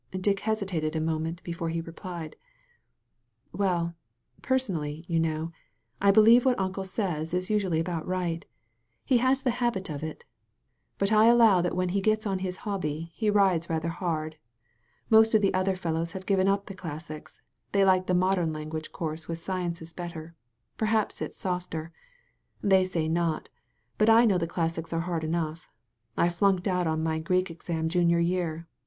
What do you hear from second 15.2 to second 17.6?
of the other fellows have given up the classics—